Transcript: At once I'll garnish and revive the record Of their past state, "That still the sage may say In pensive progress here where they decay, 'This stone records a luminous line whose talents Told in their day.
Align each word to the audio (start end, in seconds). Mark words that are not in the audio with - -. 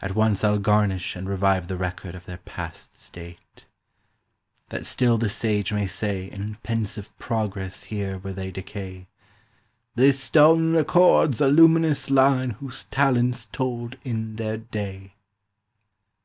At 0.00 0.14
once 0.14 0.44
I'll 0.44 0.60
garnish 0.60 1.16
and 1.16 1.28
revive 1.28 1.66
the 1.66 1.76
record 1.76 2.14
Of 2.14 2.26
their 2.26 2.36
past 2.38 2.94
state, 2.94 3.66
"That 4.68 4.86
still 4.86 5.18
the 5.18 5.28
sage 5.28 5.72
may 5.72 5.88
say 5.88 6.30
In 6.30 6.58
pensive 6.62 7.10
progress 7.18 7.82
here 7.82 8.18
where 8.18 8.32
they 8.32 8.52
decay, 8.52 9.08
'This 9.96 10.20
stone 10.20 10.74
records 10.76 11.40
a 11.40 11.48
luminous 11.48 12.08
line 12.08 12.50
whose 12.50 12.84
talents 12.92 13.46
Told 13.46 13.96
in 14.04 14.36
their 14.36 14.58
day. 14.58 15.14